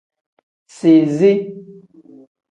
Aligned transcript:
Sizi. 0.75 1.31